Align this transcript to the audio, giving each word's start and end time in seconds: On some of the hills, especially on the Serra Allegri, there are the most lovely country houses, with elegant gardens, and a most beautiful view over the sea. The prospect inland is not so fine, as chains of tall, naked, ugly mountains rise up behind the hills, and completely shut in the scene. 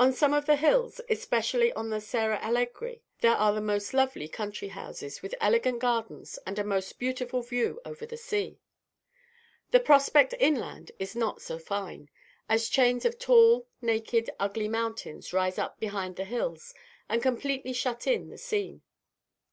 On 0.00 0.12
some 0.12 0.34
of 0.34 0.46
the 0.46 0.56
hills, 0.56 1.00
especially 1.08 1.72
on 1.74 1.90
the 1.90 2.00
Serra 2.00 2.40
Allegri, 2.42 3.04
there 3.20 3.36
are 3.36 3.54
the 3.54 3.60
most 3.60 3.94
lovely 3.94 4.26
country 4.26 4.66
houses, 4.66 5.22
with 5.22 5.32
elegant 5.40 5.78
gardens, 5.78 6.40
and 6.44 6.58
a 6.58 6.64
most 6.64 6.98
beautiful 6.98 7.40
view 7.40 7.80
over 7.84 8.04
the 8.04 8.16
sea. 8.16 8.58
The 9.70 9.78
prospect 9.78 10.34
inland 10.40 10.90
is 10.98 11.14
not 11.14 11.40
so 11.40 11.56
fine, 11.56 12.10
as 12.48 12.68
chains 12.68 13.04
of 13.04 13.16
tall, 13.20 13.68
naked, 13.80 14.28
ugly 14.40 14.66
mountains 14.66 15.32
rise 15.32 15.56
up 15.56 15.78
behind 15.78 16.16
the 16.16 16.24
hills, 16.24 16.74
and 17.08 17.22
completely 17.22 17.72
shut 17.72 18.08
in 18.08 18.28
the 18.28 18.38
scene. 18.38 18.82